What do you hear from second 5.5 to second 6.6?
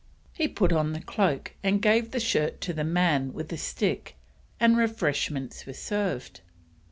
were served.